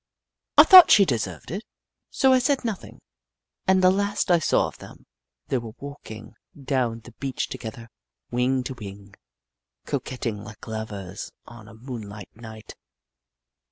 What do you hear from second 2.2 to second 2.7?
I said